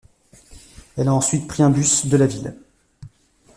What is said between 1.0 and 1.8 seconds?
a ensuite pris un